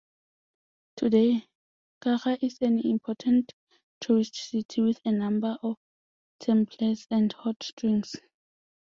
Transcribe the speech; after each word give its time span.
Today, 0.97 1.45
Kaga 2.01 2.43
is 2.43 2.57
an 2.61 2.79
important 2.79 3.53
tourist 3.99 4.35
city 4.35 4.81
with 4.81 4.99
a 5.05 5.11
number 5.11 5.59
of 5.61 5.77
temples 6.39 7.05
and 7.11 7.31
hot-springs. 7.31 8.15